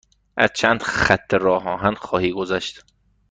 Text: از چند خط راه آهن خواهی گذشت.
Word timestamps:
از 0.37 0.49
چند 0.55 0.83
خط 0.83 1.33
راه 1.33 1.67
آهن 1.67 1.93
خواهی 1.93 2.31
گذشت. 2.31 2.83